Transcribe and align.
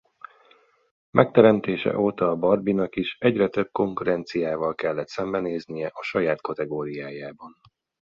Megteremtése 1.11 1.97
óta 1.97 2.29
a 2.29 2.35
Barbie-nak 2.35 2.95
is 2.95 3.17
egyre 3.19 3.47
több 3.49 3.69
konkurenciával 3.71 4.75
kellett 4.75 5.07
szembenéznie 5.07 5.87
a 5.93 6.01
saját 6.01 6.41
kategóriájában. 6.41 7.55